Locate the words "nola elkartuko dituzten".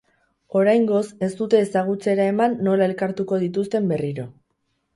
2.71-3.89